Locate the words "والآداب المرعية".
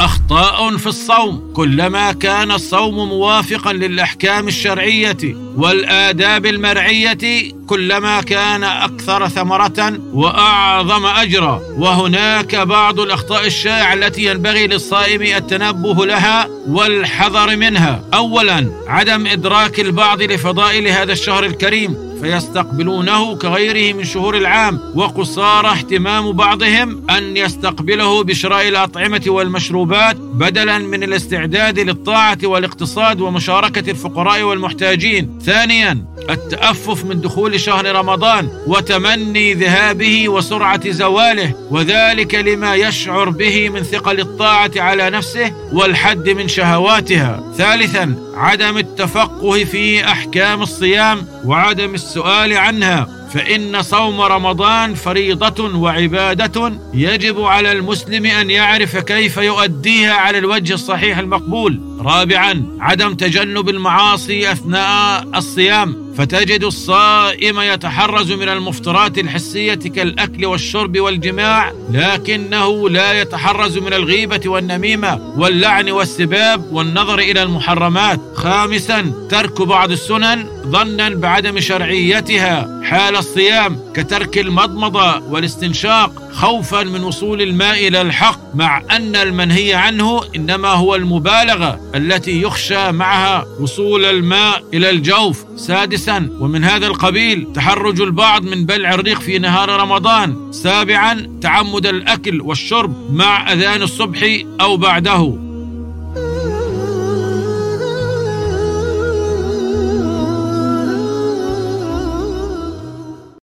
5.56-7.52